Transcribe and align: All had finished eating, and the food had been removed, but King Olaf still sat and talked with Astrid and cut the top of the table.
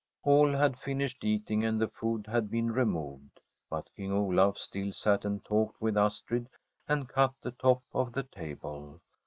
All 0.23 0.51
had 0.53 0.79
finished 0.79 1.23
eating, 1.23 1.63
and 1.63 1.79
the 1.79 1.87
food 1.87 2.25
had 2.25 2.49
been 2.49 2.71
removed, 2.71 3.39
but 3.69 3.87
King 3.95 4.11
Olaf 4.11 4.57
still 4.57 4.91
sat 4.93 5.25
and 5.25 5.45
talked 5.45 5.79
with 5.79 5.95
Astrid 5.95 6.49
and 6.87 7.07
cut 7.07 7.33
the 7.43 7.51
top 7.51 7.83
of 7.93 8.13
the 8.13 8.23
table. 8.23 8.99